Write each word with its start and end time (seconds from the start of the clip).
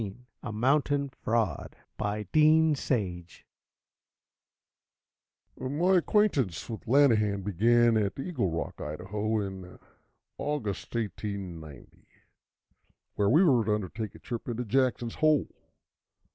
_A 0.41 0.51
Mountain 0.51 1.09
Fraud 1.09 1.75
My 1.99 2.25
acquaintance 2.25 2.83
with 6.71 6.87
Lanahan 6.87 7.43
began 7.43 7.95
at 7.95 8.17
Eagle 8.17 8.49
Rock, 8.49 8.81
Idaho, 8.81 9.39
in 9.41 9.77
August, 10.39 10.95
1890, 10.95 12.07
where 13.13 13.29
we 13.29 13.43
met 13.45 13.65
to 13.67 13.75
undertake 13.75 14.15
a 14.15 14.19
trip 14.19 14.49
into 14.49 14.65
Jackson's 14.65 15.13
Hole. 15.21 15.49